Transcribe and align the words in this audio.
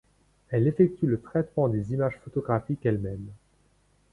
Elle 0.49 0.67
effectue 0.67 1.05
le 1.05 1.21
traitement 1.21 1.67
des 1.69 1.93
images 1.93 2.17
photographiques 2.25 2.87
elle-même. 2.87 3.27